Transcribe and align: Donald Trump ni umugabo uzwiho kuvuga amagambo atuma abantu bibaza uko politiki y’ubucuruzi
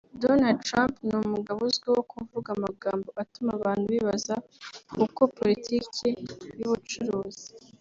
Donald 0.23 0.59
Trump 0.67 0.93
ni 1.07 1.13
umugabo 1.27 1.59
uzwiho 1.69 2.01
kuvuga 2.11 2.49
amagambo 2.57 3.07
atuma 3.23 3.51
abantu 3.57 3.85
bibaza 3.93 4.35
uko 5.05 5.21
politiki 5.37 6.07
y’ubucuruzi 6.59 7.47